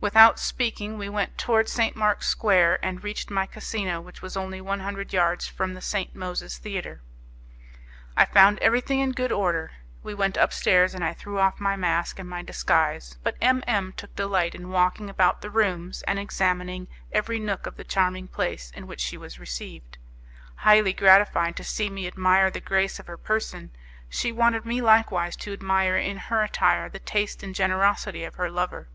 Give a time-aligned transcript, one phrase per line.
[0.00, 1.94] Without speaking we went towards St.
[1.94, 6.14] Mark's Square, and reached my casino, which was only one hundred yards from the St.
[6.14, 7.02] Moses Theatre.
[8.16, 12.18] I found everything in good order; we went upstairs and I threw off my mask
[12.18, 16.22] and my disguise; but M M took delight in walking about the rooms and in
[16.22, 19.98] examining every nook of the charming place in which she was received.
[20.54, 23.72] Highly gratified to see me admire the grace of her person,
[24.08, 28.50] she wanted me likewise to admire in her attire the taste and generosity of her
[28.50, 28.88] lover.